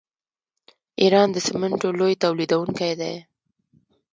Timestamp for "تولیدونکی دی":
2.23-3.13